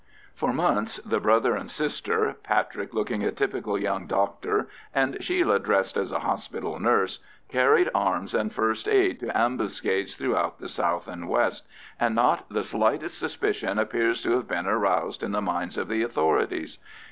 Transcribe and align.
For 0.33 0.51
months 0.51 0.95
the 1.05 1.19
brother 1.19 1.55
and 1.55 1.69
sister—Patrick 1.69 2.91
looking 2.91 3.23
a 3.23 3.31
typical 3.31 3.77
young 3.77 4.07
doctor, 4.07 4.67
and 4.95 5.23
Sheila 5.23 5.59
dressed 5.59 5.95
as 5.95 6.11
a 6.11 6.21
hospital 6.21 6.79
nurse—carried 6.79 7.87
arms 7.93 8.33
and 8.33 8.51
first 8.51 8.87
aid 8.87 9.19
to 9.19 9.27
ambuscades 9.39 10.15
throughout 10.15 10.57
the 10.57 10.69
south 10.69 11.07
and 11.07 11.29
west, 11.29 11.67
and 11.99 12.15
not 12.15 12.49
the 12.49 12.63
slightest 12.63 13.19
suspicion 13.19 13.77
appears 13.77 14.23
to 14.23 14.31
have 14.31 14.47
been 14.47 14.65
aroused 14.65 15.21
in 15.21 15.33
the 15.33 15.39
minds 15.41 15.77
of 15.77 15.87
the 15.87 16.01
authorities. 16.01 16.79